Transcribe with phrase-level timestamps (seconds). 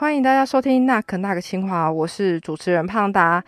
[0.00, 3.42] 欢迎大家收听《那可那个清华》，我是主持人胖达。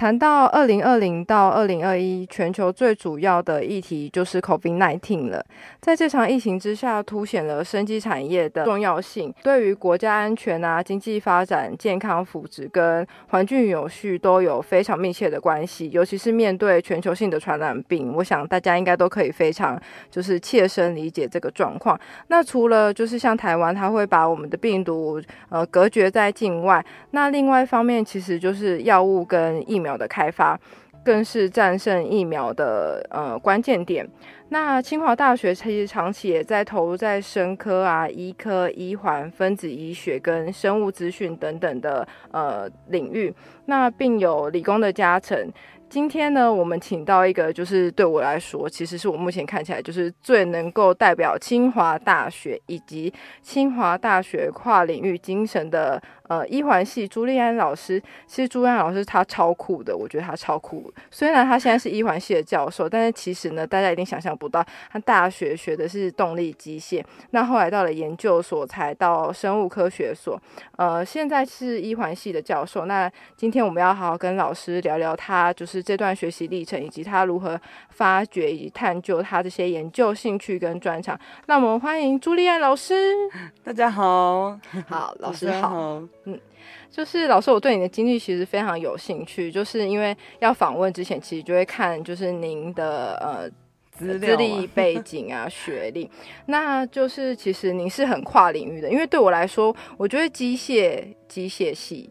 [0.00, 5.44] 谈到二零二零到二零二一，全球最主要的议题就是 COVID-19 了。
[5.78, 15.90] 在这场疫情之下，凸显了生机产业的重要性，对于国家安全啊、经济发展、健康福祉跟环境有序都有非常密切的关系。
[15.90, 19.78] 尤其是面对全球性的传染病，我想大家应该都可以非常
[20.10, 22.00] 就是切身理解这个状况。
[22.28, 29.89] 那除了就是像台湾，它会把我们的病毒呃隔绝在境外，那另外一方面其实就是药物跟疫苗。
[29.96, 30.58] 的开发，
[31.04, 34.08] 更是战胜疫苗的呃关键点。
[34.48, 43.32] 那清华大学其实长期也在投入在生科啊、医科、医环、分子医学跟生物资讯等等的呃领域，
[43.66, 45.48] 那并有理工的加成。
[45.88, 56.00] 今天呢，我们请到一个，就是对我来说，其实是我目前看起来就是最能够代表清华大学以及清华大学跨领域精神的
[56.30, 58.00] 呃一环系朱利安老师。
[58.26, 60.90] 其实朱利安老师他超酷的，我觉得他超酷。
[61.10, 70.40] 虽然他现在是一环系的教授，但是其实呢，大家一定想象不到，他大学学的是动力机械，那后来到了研究所才到生物科学所，
[70.78, 72.86] 呃，现在是一环系的教授。
[72.86, 75.84] 那今天我们要好好跟老师聊聊他就是。
[75.90, 82.94] 这段学习历程，以及他如何发掘以及探究他这些研究兴趣跟专长，那我们欢迎朱丽安老师。
[83.64, 86.00] 大家好， 好，老 师好。
[86.32, 86.40] 嗯，
[86.90, 93.50] 就是老师，我对你的经历其实非常有兴趣，就是因为要访问之前，其实就会看就是您的呃
[93.92, 96.10] 资历背景啊、 学历。
[96.46, 102.10] 那就是其实您是很跨领域的，因为对我来说，我觉得机械机械系。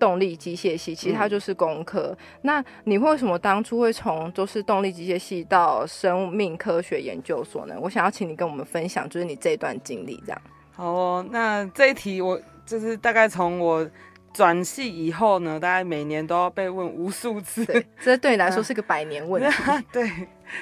[0.00, 2.16] 动力机械系其实它就是工科。
[2.42, 7.74] 那你为什么当初会从就是动力机械系到生命科学研究所呢？
[7.82, 10.40] 我想要请你跟我们分享，就是你这段经历这样。
[10.70, 13.90] 好哦，那这一题我就是大概从我
[14.34, 17.64] 转系以后呢，大概每年都要被问无数次。
[17.98, 19.56] 这对你来说是个百年问题。
[19.90, 20.06] 对，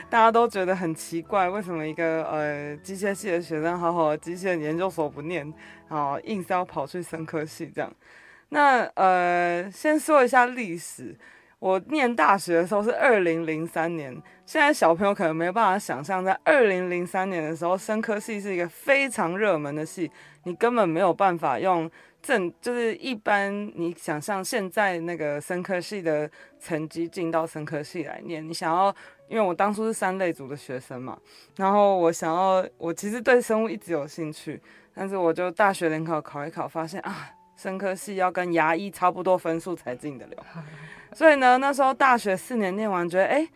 [0.09, 5.53] 大家都觉得很奇怪，为什么一个呃机械系的学生，好好的机械研究所不念，
[5.89, 7.93] 然后，硬是要跑去生科系这样。
[8.50, 11.16] 那呃，先说一下历史。
[11.59, 14.12] 我念大学的时候是二零零三年，
[14.44, 20.11] 现在小朋友可能没有办法想象，在二零零三年的时候，生科系是一个非常热门的系，
[20.45, 21.91] 你根本没有办法用
[22.21, 26.31] 正，就是一般你想象现在那个生科系的
[26.61, 28.47] 成绩进到生科系来念。
[28.47, 28.95] 你想要，
[29.27, 31.19] 因为我当初是三类组的学生嘛，
[31.56, 34.61] 然后我想要，我其实对生物一直有兴趣，
[34.95, 37.31] 但是我就大学联考考一考，发现啊。
[37.56, 40.44] 生科系要跟牙医差不多分数才进得了，
[41.15, 43.49] 所以呢，那时候大学四年念完，觉得哎，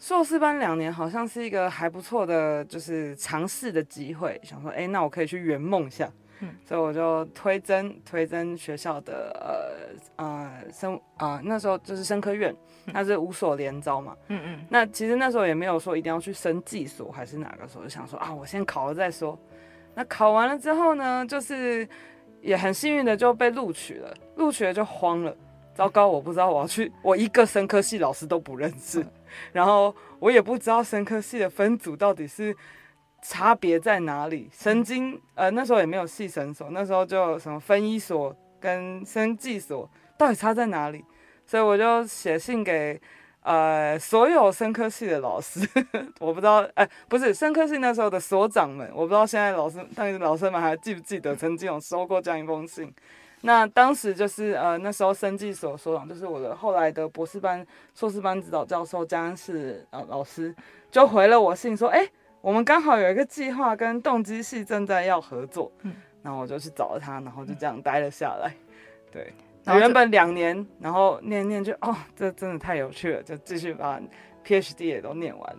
[0.00, 6.10] 硕士班两年好像是一个还不错的，就是尝试的机会，想说哎，那我可以去圆梦一下，
[6.64, 12.52] 所以我就推甄推甄学校的呃呃生啊那时候就是生科院，
[12.92, 19.38] 它是五所连招嘛，嗯嗯，那其实那时候也没有说一定要去升技所还是哪个所，就想说啊，我先考了再说。
[19.94, 21.88] 那考完了之后呢，就是。
[22.44, 25.34] 也很幸运的就被录取了，录取了就慌了，
[25.74, 29.04] 糟糕，我不知道我要去， 我一个生科系老师都不认识，
[29.52, 32.54] 然后我也不知道生科系的分组到底是
[33.22, 41.04] 差别在哪里，神经呃那时候也没有系神所，那时候就什么分医所跟生技所到底差在哪里，
[41.46, 43.00] 所以我就写信给。
[43.44, 45.60] 呃，所有生科系的老师，
[46.18, 52.90] 我不知道，哎，不是生科系那时候的所长们，我不知道现在老师，但是老师们还记不记得曾经有收过这样一封信？
[53.42, 60.54] 那当时就是呃，那时候生技所所长就是我的后来的博士班、硕士班指导教授江是呃老师，
[60.90, 62.08] 就回了我信说，哎，
[62.40, 68.54] 我们刚好有一个计划跟动机系正在要合作，嗯，然后我就去找了他，然后就这样待了下来，
[69.12, 69.34] 对。
[69.66, 73.98] 原本两年，然后念念就哦，这真的太有趣了，就继续把
[74.44, 75.56] PhD 也都念完。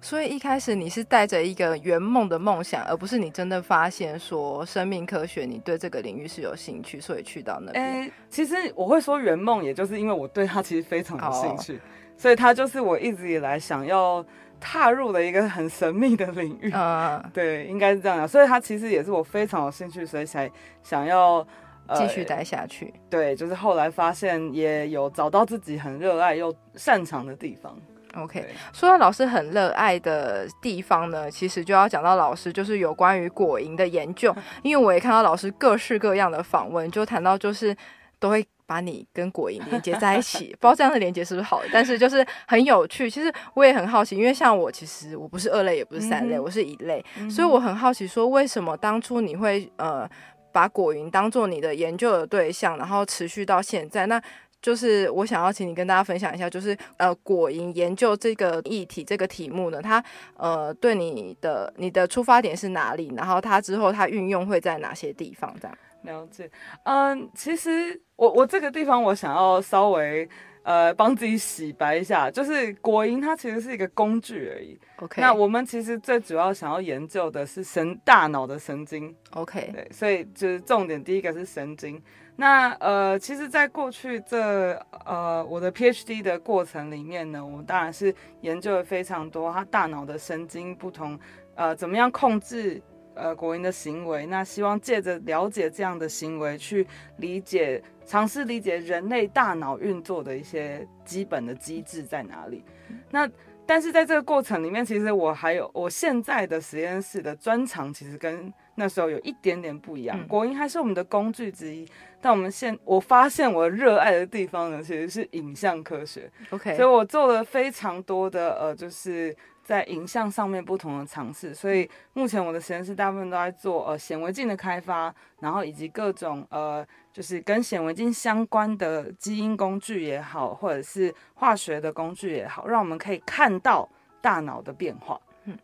[0.00, 7.84] 所以一开始你是带着一个圆梦的梦想，而不是你真的发现说生命科学你对这个领域是有兴趣，所以去到那边。
[7.84, 11.80] 哎，其实我会说圆梦，也就是因为我对它其实非常有兴趣，
[12.16, 14.24] 所以它就是我一直以来想要
[14.60, 16.70] 踏入的一个很神秘的领域。
[16.72, 18.28] 嗯，对，应该是这样的。
[18.28, 20.50] 所以它其实也是我非常有兴趣，所以才
[20.82, 21.46] 想要。
[21.94, 27.76] 继续待下去，对，就是后来发现也有找到自己很热爱又擅长的地方。
[28.16, 37.76] OK，说到老师很热爱的地方呢，其实就要讲到老师就是有关于果蝇的研究， 因为我也看到老师各式各样的访问，就谈到就是
[38.20, 43.10] 都会把你跟果蝇连接在一起， 不知道这样的连接是不是好的，但是就是很有趣。
[43.10, 50.08] 其实我也很好奇，因为像我其实我不是二类，也不是三类，我是一类，所以我很好奇说为什么当初你会呃。
[50.54, 54.06] 把果蝇当做你的研究的对象，然后持续到现在。
[54.06, 54.22] 那
[54.62, 60.02] 就是我想要请你跟大家分享一下，就是呃果蝇研究这个议题这个题目呢，它
[60.36, 63.12] 呃对你的你的出发点是哪里？
[63.16, 65.54] 然后它之后它运用会在哪些地方？
[65.60, 66.48] 这样了解。
[66.84, 70.26] 嗯，其实我我这个地方我想要稍微
[70.64, 74.76] 呃帮自己洗白一下，就是果蝇它其实是一个工具而已。
[74.96, 79.14] OK，那我们其实最主要想要研究的是神大脑的神经。
[79.30, 82.02] OK，对，所以就是重点第一个是神经。
[82.36, 84.72] 那呃，其实，在过去这
[85.04, 91.16] 呃我的 PhD 的过程里面呢，我们当然是研究了非常多它大脑的神经不同，
[91.54, 92.82] 呃，怎么样控制
[93.14, 94.26] 呃果蝇的行为。
[94.26, 96.86] 那希望借着了解这样的行为，去
[97.18, 102.64] 理解、尝试理解人类大脑运作的一些基本的机制在哪里。
[103.10, 103.28] 那
[103.66, 110.28] 但是在这个过程里面，其实我还有我现在的实验室的专长，其实跟那时候有一点点不一样。
[110.28, 111.88] 果蝇还是我们的工具之一。
[112.20, 116.30] 但我们现我发现我热爱的地方呢，其实是影像科学。
[116.50, 119.34] OK，所以我做了非常多的呃，就是
[119.64, 121.54] 在影像上面不同的尝试。
[121.54, 133.88] 所以目前我的实验室大部分都在做呃显微镜的开发，然后以及各种呃就是跟显微镜相关的基因工具也好，或者是化学的工具也好，让我们可以看到
[134.20, 135.20] 大脑的变化，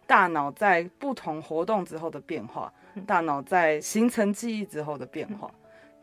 [0.07, 2.73] 大脑在不同活动之后的变化，
[3.07, 5.51] 大脑在形成记忆之后的变化。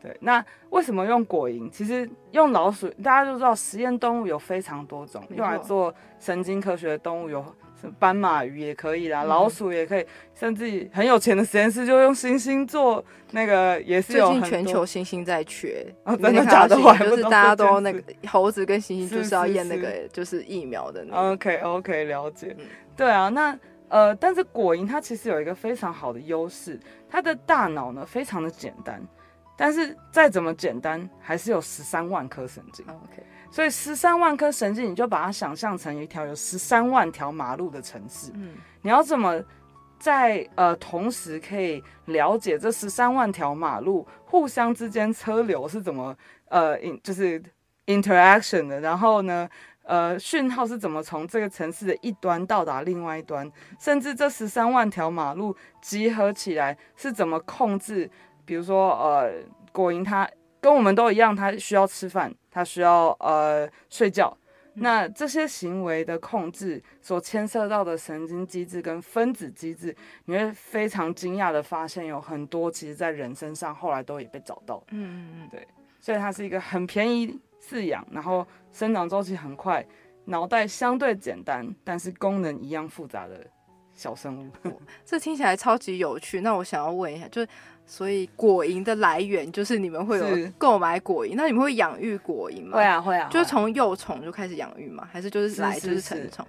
[0.00, 1.68] 对，那为什么用果蝇？
[1.70, 7.44] 其实用老鼠，大家都知道，实验动物有非常多种，用来做神经科学的动物有
[7.98, 10.04] 斑马鱼也可以啦，老鼠也可以，
[10.34, 16.76] 甚至很有钱的实验室就用星星做那个，也是有最近全球星星在缺，真的假的？
[16.76, 21.06] 就是大家都那个猴子跟猩猩就是要验那个就是疫苗的。
[21.12, 22.56] OK OK，了解。
[22.96, 23.58] 对啊，那
[23.88, 26.78] 呃，但是果蝇它其实有一个非常好的优势，
[27.08, 29.02] 它的大脑呢非常的简单。
[29.60, 32.86] 但是再怎么简单，还是有十三万颗神经。
[32.86, 38.30] OK，所以十三万颗神经，你就把它想象成一条有十三万条马路的城市。
[38.36, 39.42] 嗯，你要怎么
[39.98, 46.16] 在呃同时可以了解这十三万条马路互相之间车流是怎么
[46.50, 47.42] 呃就是
[47.86, 48.80] interaction 的？
[48.80, 49.48] 然后呢，
[49.82, 53.50] 呃，讯号是怎么从这个城市的一端到达另外一端？
[53.80, 58.08] 甚至这十三万条马路集合起来是怎么控制？
[58.48, 59.30] 比如说，呃，
[59.72, 60.26] 果蝇它
[60.58, 64.34] 跟我们都一样，它需要吃饭，它需要呃睡觉。
[64.72, 74.82] 那这些行为的控制所牵涉到的神经机制跟分子机制，你会非常惊讶的发现，有很多其实在人身上后来都也被找到。
[74.92, 75.68] 嗯嗯嗯，对，
[76.00, 79.84] 所以它是一个很便宜饲养，然后生长周期很快，
[80.24, 83.46] 脑袋相对简单，但是功能一样复杂的
[83.92, 84.80] 小生物。
[85.04, 86.40] 这听起来超级有趣。
[86.40, 87.48] 那我想要问一下，就是。
[87.90, 92.76] 所以果蝇的来源就是你们会有购买果蝇，那你们会养育果蝇吗？
[92.76, 95.08] 会啊，会啊，就是从幼虫就开始养育吗？
[95.10, 96.46] 还是就是来就是成虫？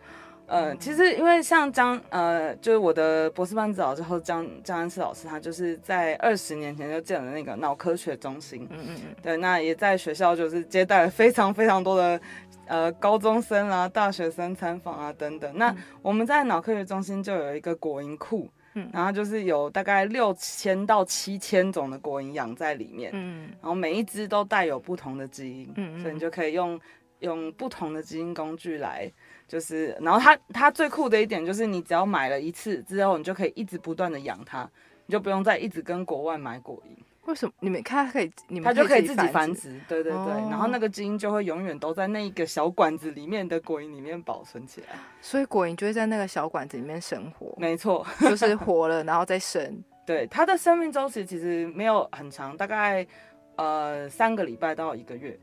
[0.48, 8.68] 呃，其实因为像张呃，就是我的博士班指导之后，张张安世老师，他就是在二十年前就建了那个脑科学中心。
[8.72, 9.16] 嗯嗯嗯。
[9.22, 12.20] 对，那也在学校就是接待了非常非常多的
[12.66, 15.50] 呃高中生啊、大学生参访啊等等。
[15.56, 18.50] 那我们在脑科学中心就有一个果蝇库。
[18.94, 26.80] 然后就是有大概六千到七千种的果蝇养在里面，嗯，然后每一只都带有不同的基因，嗯所以你就可以用
[27.20, 29.12] 用不同的基因工具来，
[29.48, 34.70] 就是然后它它最酷的一点就是你只要买了一次之后，你就可以一直不断的养它，
[35.06, 37.04] 你就不用再一直跟国外买果蝇。
[37.30, 39.80] 为什么你们它可以，你们它就可以自己繁殖？
[39.88, 44.88] 对对对，然后那个基因就会永远都在那一个小管子里面的果蝇里面保存起来。
[45.22, 47.54] 所以果蝇就会在那个小管子里面生活。
[47.58, 49.84] 没错，就是活了然后再生。
[50.06, 53.06] 对，它的生命周期其实没有很长，大概
[53.58, 55.38] 呃三个礼拜到一个月，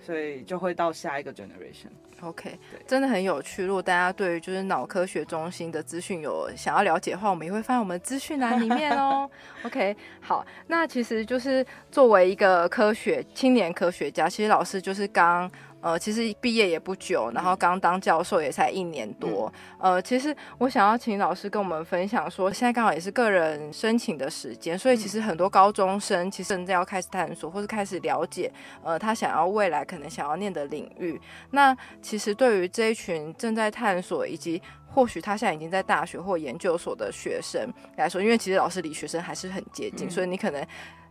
[0.00, 1.90] 所以就会到下一个 generation。
[2.22, 3.64] OK，真的很有趣。
[3.64, 9.28] 如果大家对于就是脑科学中心的资讯有想要了解的话，我们也会放在我们资讯栏里面哦。
[9.64, 15.50] OK，好，那其实就是作为一个科学青年科学家，其实老师就是刚。
[15.82, 19.52] 呃，其实毕业也不久，然后刚当教授也才一年多。
[19.78, 28.50] 呃，其实我想要请老师跟我们分享说，现在刚好也是个人申请的时间，所以其实很多高中生其实正在要开始探索或是开始了解，
[28.84, 31.20] 呃，他想要未来可能想要念的领域。
[31.50, 40.64] 那其实对于这一群正在探索以及或许他现在已经在大学或研究所的学生来说，因为其实老师离学生还是很接近，所以你可能。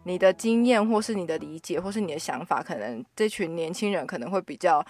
[0.04, 4.84] 你的经验，或是你的理解，或是你的想法，可能这群年轻人可能会比较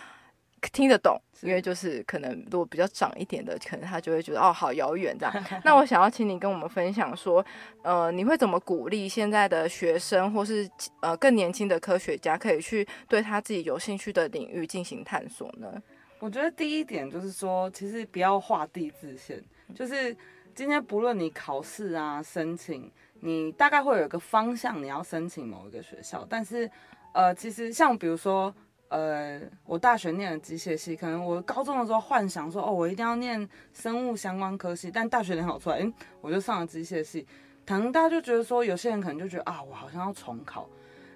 [0.72, 5.34] 听得懂，因为就是可能如果比较长一点的，可能他就会觉得哦好遥远这样。
[5.66, 7.44] 那我想要请你跟我们分享说，
[7.82, 10.70] 呃，你会怎么鼓励现在的学生或是
[11.02, 15.82] 呃更年轻的科学家，可以去对他自己有兴趣的领域进行探索呢？
[16.20, 20.16] 我觉得第一点就是说，其实不要画地自限，就是
[20.54, 26.70] 今天不论你考试啊申请，你大概会有一个方向，你要申请某一个学校，但是
[27.14, 28.54] 呃，其实像比如说。
[28.94, 37.26] 呃，我大学念了机械系，可能我高中的时候幻想说，哦，我一定要念生物相关科系，但大学联考出来，哎，我就上了机械系。
[37.66, 40.68] 可能大家就觉得说，有些人可能就觉得啊，我好像要重考，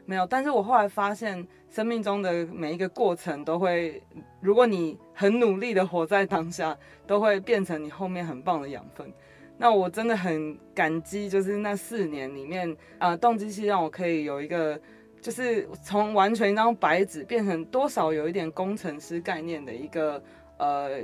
[0.05, 0.25] 没有。
[0.25, 4.01] 但是我后来发现，生命中的每一个过程都会，
[4.39, 9.11] 如果你很努力的活在当下，都会变成你后面很棒的养分。
[9.57, 14.79] 那我真的很感激，就是那四年里面，啊，动机系让我可以有一个。
[15.21, 20.21] 就是从完全一张白纸变成多少有一点工程师概念的一个
[20.59, 20.99] 呃，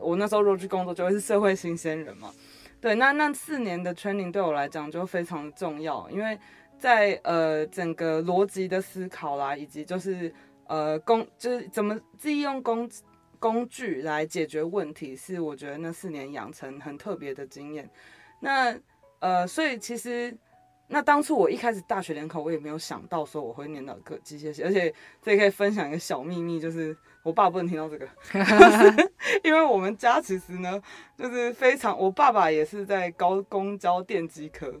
[0.00, 2.32] 我那时候入去工作就会是社会新鲜人嘛，
[2.82, 6.36] 对，那那四年的 training 对我来讲就非常重要，因为
[6.80, 10.34] 在呃整个逻辑的思考啦，以及就是
[10.66, 12.90] 呃工就是怎么自己用工
[13.44, 17.90] 工具来解决问题，是我觉得那四年养成很特别的经验。
[18.40, 18.74] 那
[19.18, 20.34] 呃，所以其实。
[20.86, 28.06] 那当初我一开始大学联考，我也没有想到说我会念到个机械系，而且这也可以分享一个小秘密，就是我爸不能听到这个，
[29.42, 30.80] 因为我们家其实呢，
[31.16, 34.78] 就是非常，我爸爸也是在高公交电机科，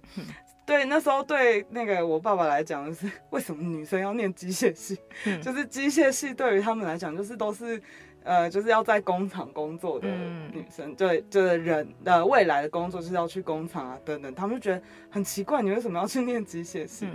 [0.66, 4.98] 对，那时候对那个我爸爸来讲，就是为什么女生要念机械系，
[5.42, 7.82] 就是机械系对于他们来讲，就是都是。
[8.24, 10.08] 呃，就是要在工厂工作的
[10.50, 17.06] 女生，对，就是人的未来的工作是要去工厂啊，等等，他们就觉得很奇怪，你为什么要去念机械系？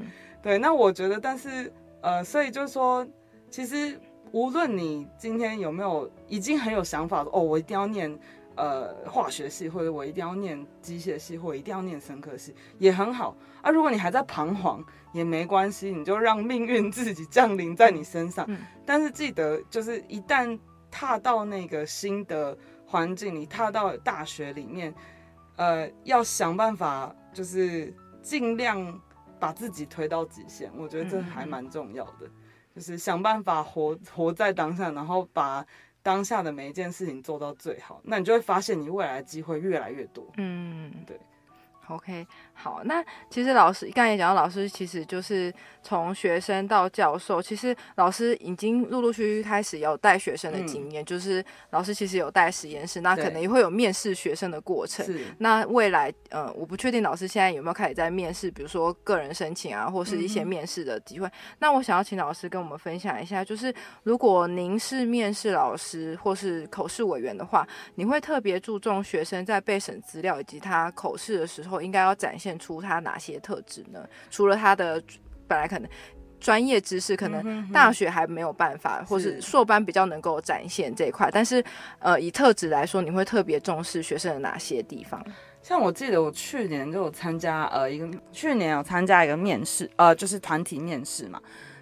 [0.41, 3.05] 对，那我觉得，但是呃，所以就是说，
[3.49, 3.99] 其实
[4.31, 8.15] 无论你今天有没有已经很有想法，哦，我一定要念
[8.55, 13.71] 呃化学系，或者我一定要念机械系，或者一定要念生科系，也很好啊。
[13.71, 18.47] 如果你还在彷徨，也没关系，你就让命运自己降临在你身上。
[18.85, 20.57] 但是记得，就是一旦
[20.89, 24.93] 踏到那个新的环境里，踏到大学里面，
[25.55, 28.99] 呃，要想办法，就是尽量
[29.39, 30.71] 把自己推到极限。
[30.77, 32.29] 我觉得这还蛮重要的，
[32.75, 35.65] 就是想办法活活在当下，然后把
[36.01, 40.25] 当下的每一件事情做到最好，那你就会发现你未来的机会越来越多。
[40.37, 41.19] 嗯，对。
[41.87, 42.27] OK，
[42.61, 45.51] 好，那其实老师刚才也讲到，老师其实就是
[45.81, 55.07] 从学生到教授，其实老师已经陆陆续续开始有带学生的经验，就是老师其实有带实验室，那可能也会有面试学生的过程。
[55.37, 61.31] 那未来，呃，我不确定老师现在有没有开始在面试，比如说个人申请啊，或是一些面试的机会。
[61.59, 63.73] 那我想要请老师跟我们分享一下，就是
[64.03, 71.69] 如果您是面试老师或是口试委员的话，你会特别注重学生在备审资料以及他口试的时候。
[71.79, 74.07] 应该要展现出他哪些特质呢？
[74.31, 75.01] 除了他的
[75.47, 75.89] 本来可能
[76.39, 81.29] 专业知识，可能大学还没有办法，或是硕班比较能够展现这一块。
[81.31, 81.61] 但是，
[81.99, 85.21] 呃，以特质来说，你会特别重视学生的哪些地方？
[85.61, 91.41] 像我记得我去年就有参加呃一个，去年有参加一个面试，呃，就是团体面试嘛。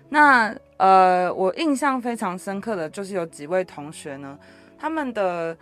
[0.10, 4.40] 那呃，我印象非常深刻的就是有几位同学呢，
[4.80, 5.56] 他们的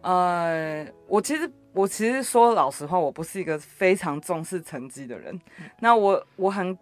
[0.00, 1.48] 呃，我其实。
[1.72, 5.40] 我其实说老实话，我不是一个非常重视成绩的人。
[5.80, 6.76] 那我我很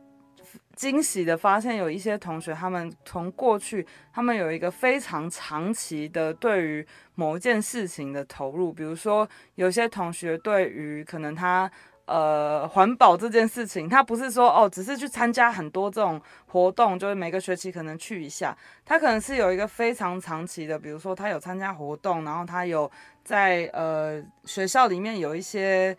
[0.75, 8.73] 惊喜的发现，有一些同学，他们从过去，他们有一个非常长期的对于某一件事情的投入。
[8.73, 11.70] 比如说，有些同学对于可能他。
[12.06, 18.56] 呃，环保这件事情，他不是说哦，只是去参加很多这种活动，就是每个学期可能去一下。
[18.85, 22.90] 他可能是有一个非常长期的，比如说他有参加活动，然后他有
[23.30, 25.96] 在呃学校里面有一些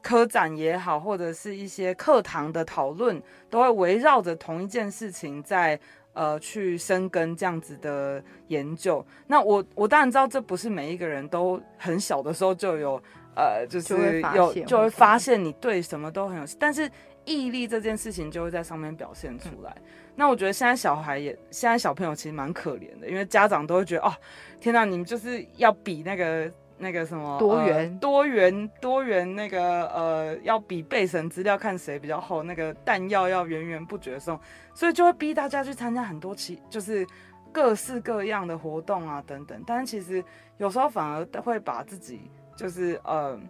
[0.00, 5.78] 科展也好，或者是一些课堂的讨论，都会围绕着同一件事情在
[6.14, 9.04] 呃去深耕这样子的研究。
[9.26, 13.02] 那我我当然知道，这不是每一个人都很小的时候就有。
[13.36, 16.90] 呃，就是有就会发现你对什么都很有，但是
[17.24, 19.74] 毅力这件事情就会在上面表现出来。
[20.16, 24.12] 那我觉得现在小孩也，现在小朋友其实蛮可怜的，因为家长都会觉得哦，
[24.60, 34.40] 天哪，你们就是要比那个那个什么多元多元多元那个呃，要比备审资料看谁比较厚，那个弹药要源源不绝送，
[34.74, 37.06] 所以就会逼大家去参加很多其就是
[37.52, 39.62] 各式各样的活动啊等等。
[39.66, 40.24] 但是其实
[40.56, 42.30] 有时候反而会把自己。
[42.56, 43.40] 就是呃，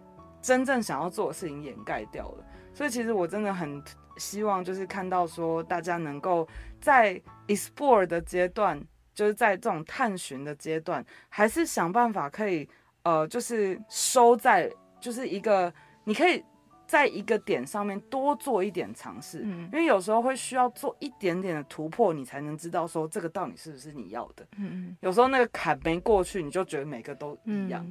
[0.41, 3.83] 真正想要做的事情掩盖掉了，所以其实我真的很
[4.15, 6.47] 希望，就是看到说大家能够
[6.79, 8.81] 在 explore 的阶段，
[9.13, 12.69] 就是在这种探寻的阶段，还是想办法可以
[13.03, 16.43] 呃，就是收在就是一个你可以。
[16.87, 24.45] 在一个点上面多做一点尝试，因为有时候会需要做一点点的突破，你才能知道说这个到底是不是你要的。
[24.57, 27.81] 嗯嗯，有时候那个坎没过去，你就觉得每个都一样。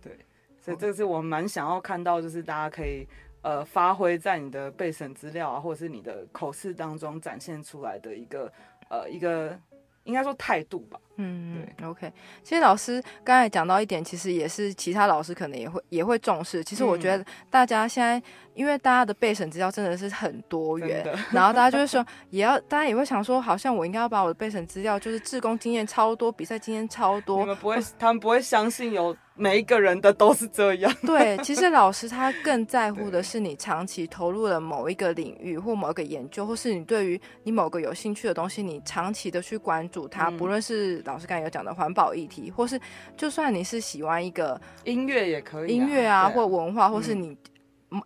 [0.00, 0.16] 对，
[0.60, 3.04] 所以这个是我蛮想要看到，就是大家可以
[3.42, 8.52] 呃发挥在你的备审资料啊，或者是你的口试当中展现出来的一个
[8.88, 9.58] 呃一个
[10.04, 11.00] 应该说态度吧。
[11.16, 12.12] 嗯，对，OK。
[12.42, 16.62] 其实老师刚才讲到一点，其实也是其他老师可能也会也会重视。
[16.62, 18.22] 其实我觉得大家现在，
[18.54, 27.40] 因为大家的备审资料真的是很多元， 然后大家就会说，也要大家也会想说，好像我应该要把我的备审资料，就是志工经验超多，比赛经验超多。
[27.40, 30.92] 你们不会，他们不会相信有每一个人的都是这样。
[31.02, 41.02] 对，其实老师他更在 乎的是你长期投入了某一个领域或某一个研究，或是你对于你某个有兴趣的东西，你长期的去关注它，不论是。
[41.06, 42.78] 老师刚才有讲的环保议题，或是
[43.16, 47.36] 就算你是喜欢一个音乐也可以，音乐啊，或文化，或是你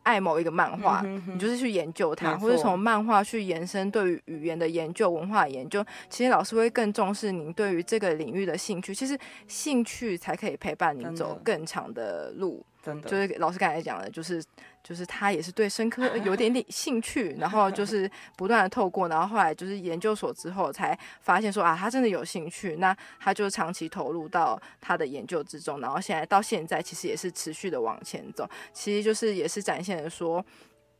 [0.02, 5.85] 爱某一个漫画，你就是去研究它，或是从漫画去延伸对于语言的研究、文化研究。
[6.09, 12.64] 其实老师会更重视您对于这个领域的兴趣，其实兴趣才可以陪伴你走更长的路。
[12.83, 14.42] 真的，就是老师刚才讲的，就是。
[14.82, 30.44] 就是他也是对生科 有点点兴趣，然后就是不断的透过，然后后来就是研究所之后才发现说啊，他真的有兴趣，那他就长期投入到他的研究之中，然后现在到现在其实也是持续的往前走，其实就是也是展现了说，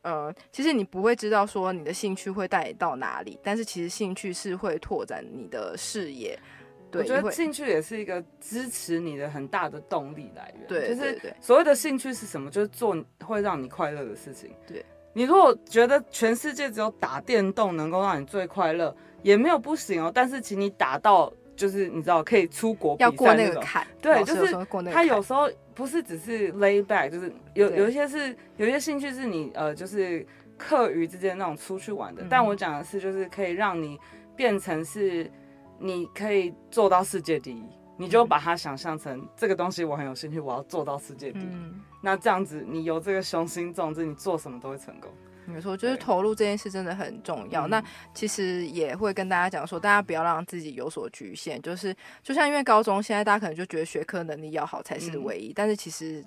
[0.03, 6.39] 呃，其实你不会知道说你的兴趣会带你到哪里，但是其实兴趣是会拓展你的视野。
[6.93, 10.67] 我觉得兴趣也是一个支持你的很大的动力来源。
[10.67, 12.51] 对，就是所谓的兴趣是什么？
[12.51, 14.51] 就是做会让你快乐的事情。
[14.67, 20.11] 对，你如果觉得全世界只有打电动能够让你最快乐，也没有不行哦。
[20.13, 23.85] 但是，请你打到就是你知道可以出国要过那个坎。
[24.01, 24.53] 对，就是
[24.91, 30.25] 他有时候不是只是 lay back，就是有有一些是有一些兴趣是你呃就是
[30.57, 32.25] 课余之间那种出去玩的。
[32.29, 33.97] 但我讲的是就是可以让你
[34.35, 35.29] 变成是。
[35.81, 37.63] 你可以做到世界第一，
[37.97, 41.49] 你就把它想象成这个东西，我很有兴趣，我要做到世界第一。
[42.01, 45.11] 那这样子，你有这个雄心壮志，你做什么都会成功。
[45.51, 47.67] 没错，就是投入这件事真的很重要。
[47.67, 47.83] 那
[48.13, 51.61] 其实也会跟大家讲说，大家不要让自己有所局限。
[51.61, 56.23] 就是就像因为高中现在大家可能就觉得学科能力要好才是唯一，但是其实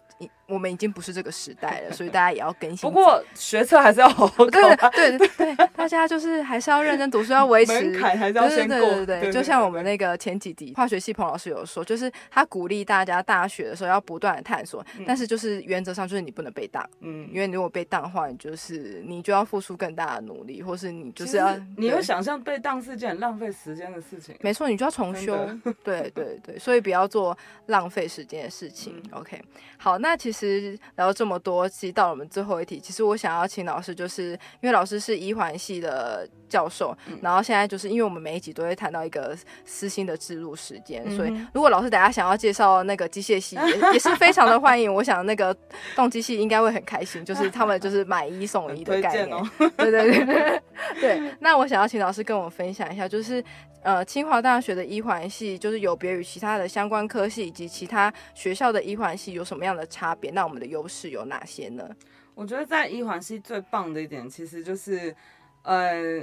[0.47, 2.89] 我们已经不是这个时代了，所以大家也要更新。
[2.89, 4.91] 不过学测还是要好好考。
[4.91, 8.79] 对对对，大家就是还是要认真读书，要维持门槛还是要先过。
[8.79, 24.35] 对对对，就像我们那个前几集化学系彭老师有说，就是他鼓励大家大学的时候要不断的探索，但是就是原则上就是你不能被当，嗯，因为如果被当的话，你就是你就要付出更大的努力，或是你就是要你会想象被当是件很浪费时间的事情。
[24.41, 25.37] 没错，你就要重修。
[25.83, 29.03] 对对对，所以不要做浪费时间的事情。
[29.13, 29.41] OK，
[29.77, 44.93] 好，那其实聊了这么多，其实到了我们最后一题，其实我想要请老师，就是因为老师是一环系的教授，然后现在就是因为我们每一集都会谈到一个私心的植入时间，所以如果老师等下想要介绍那个机械系，也也是非常的欢迎。
[44.93, 45.57] 我想那个
[45.97, 49.51] 动机系应该会很开心，就是他们就是买一送一的概念。
[49.77, 50.63] 对对对
[51.01, 53.43] 对，那我想要请老师跟我分享一下，就是
[53.83, 60.31] 呃，清华大学的医环系就是有别于其他的相关科系以及其他学校的医环系有什么样的差别？
[60.31, 61.89] 那我们的优势有哪些呢？
[62.35, 65.15] 我觉得在医环系最棒的一点，其实就是
[65.63, 66.23] 呃，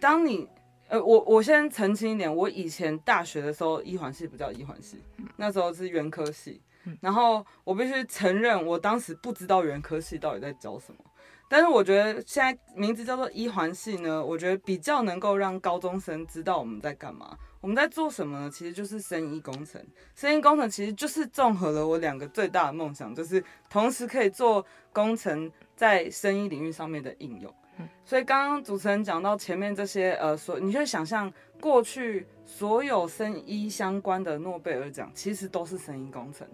[0.00, 0.46] 当你
[0.88, 5.02] 呃，我我先澄清一点，我以前大学的时候医环系不叫医环系，
[5.36, 6.60] 那时候是原科系，
[7.00, 10.98] 然后我必须承认，我当时不知道原科系到底在教什么。
[11.52, 18.48] 但是我觉得现在名字叫做一环系呢，我觉得比较能够让高中生知道我们在干嘛，我们在做什么呢？
[18.48, 19.84] 其实就是生医工程。
[20.14, 27.52] 生医工程其实就是综合了我两个最大的梦想，就是同时可以做工程在生医领域上面的应用。
[28.04, 36.46] 所以刚刚主持人讲到前面这些，呃，所你就想象过去所有生医相关的诺贝尔奖，其实都是生医工程，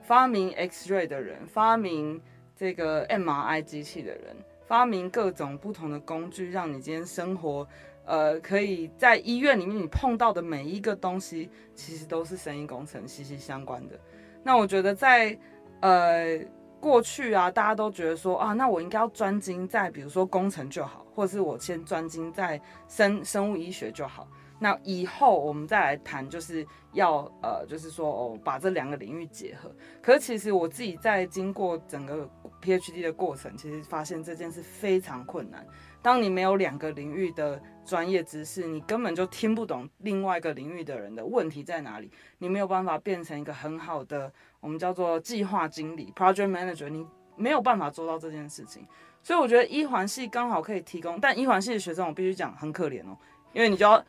[0.00, 2.22] 发明 X-ray 的人，发明。
[2.56, 4.36] 这个 MRI 机器的人
[4.66, 7.66] 发明各种不同的工具，让你今天生活，
[8.04, 13.98] 呃，可以在医院里面你碰到的每一个东西，其实都是生意工程息息相关的。
[14.42, 15.36] 那我觉得在
[15.80, 16.38] 呃
[16.80, 24.28] 过去啊，大家都觉得说啊，那我应该要专精在比如说工程就好，或是我先专精在生生物医学就好。
[24.60, 29.70] 那以后我们再来谈，就是要呃，就是说哦，把这两个领域结合。
[30.00, 32.26] 可是其实我自己在经过整个
[32.64, 35.66] PhD 的过程，其实发现这件事非常困难。
[36.00, 48.86] 当你没有两个领域的专业知识，你根本就听不懂另外一个领域的人的问题在哪里，你没有办法变成一个很好的我们叫做计划经理 （project manager），你没有办法做到这件事情。
[49.22, 53.16] 所以我觉得一环系刚好可以提供，但一环系的学生我必须讲很可怜哦，
[53.52, 54.04] 因为你就要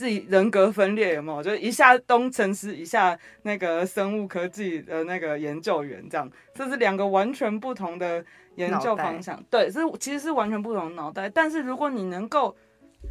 [0.00, 1.42] 自己人格分裂，有没有？
[1.42, 9.38] 就一下工程师，一下那个生物科技的那个研究员，这样，这是两个完全不同的研究方向。
[9.50, 11.28] 对，是其实是完全不同的脑袋。
[11.28, 12.56] 但是如果你能够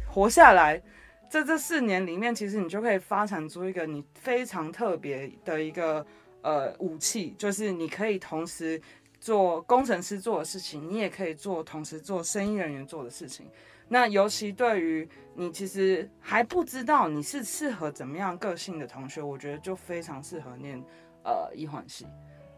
[0.08, 0.82] 活下来，
[1.30, 6.04] 在这四年里面，其实你就可以发展出一个你非常特别的一个
[6.42, 8.82] 呃武器，就是你可以同时。
[9.22, 13.46] 做工程师做的事情，你也可以做，同时做生意人员做的事情。
[13.92, 20.80] 那尤其对于你其实还不知道你是适合怎么样个性的同学，我觉得就非常适合念
[21.24, 22.06] 呃医环系。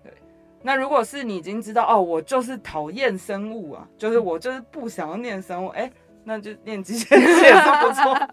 [0.05, 0.13] 对，
[0.61, 5.91] 那如果是你已经知道哦，我就是讨厌生物啊，就是我就是不想要念生物，哎，
[6.23, 8.29] 那就念机械系也是不错。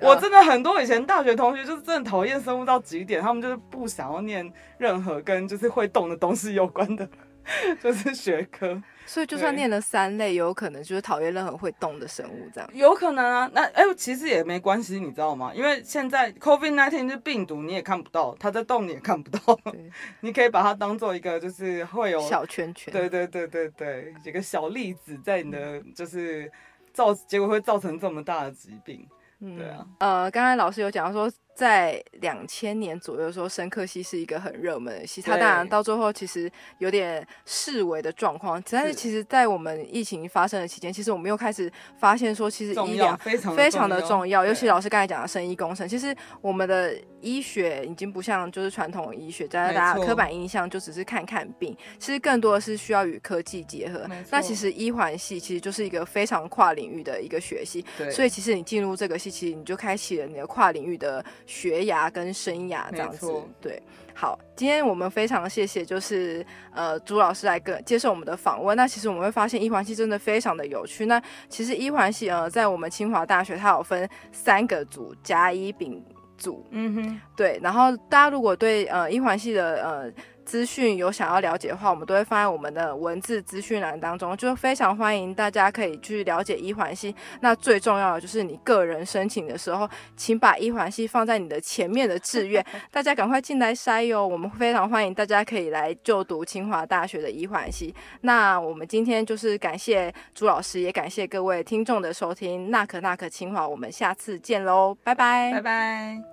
[0.00, 7.06] 我真的很多以前大学同学就是真的讨厌生物到极点，他们就是不想要念任何跟就是会动的东西有关的。
[7.82, 13.50] 就是学科，所以就算念了三类，有可能就是讨厌任何会动的生物，这样有可能啊。
[13.52, 15.52] 那哎，其实也没关系，你知道吗？
[15.54, 19.58] 因为现在 COVID nineteen 是病毒，你也看不到它在动，你也看不到。
[20.20, 22.92] 你可以把它当做一个，就是会有小圈圈。
[22.92, 26.50] 对对对对对，几个小粒子在你的，就是
[26.92, 29.06] 造结果会造成这么大的疾病。
[29.40, 29.86] 对啊。
[29.98, 31.30] 呃，刚才老师有讲说。
[31.54, 38.62] 在两千年左右的时候，深刻系是一个很热门的系，它当然到最后其实有点视为的状况。
[38.70, 44.46] 但是其实，在我们疫情发生的期间，其实我们又开始发现说，其实医疗非常非常的重要。
[44.46, 54.08] 尤其老师刚才讲的生医工程，其实我们的医学已经不像就是传统医学，在大家刻板印象就只是看看病，其实更多的是需要与科技结合。
[54.30, 61.22] 那其实医环系其实就是一个非常跨领域的一个学系，所以其实你进入这个系，其实你就开启了你的跨领域的。
[61.46, 63.82] 学涯跟生涯这样子，对，
[64.14, 68.76] 好，今天我们非常谢谢，就是呃朱老师来跟接受我们的访问。
[68.76, 71.06] 那其实我们会发现，一环系真的非常的有趣。
[71.06, 76.04] 那其实一环系呃，在我们清华大学，它有分三个组，甲、乙、丙
[76.36, 76.66] 组。
[76.70, 77.58] 嗯哼，对。
[77.62, 80.12] 然后大家如果对呃一环系的呃。
[80.44, 87.14] 资讯有想要了解的话，我们都会放在我们的文字资讯栏当中，就非常欢迎大家可以去了解一环系。
[87.40, 94.26] 那最重要的就是你个人申请的时候，请把一环系放在你的前面的志愿， 大家赶快进来筛哟。
[94.26, 97.94] 我们非常欢迎大家可以来就读清华大学的一环系。
[98.22, 102.70] 那我们今天就是感谢朱老师，也感谢各位听众的收听。
[102.70, 106.31] 那可那可清华，我们下次见喽，拜拜，拜拜。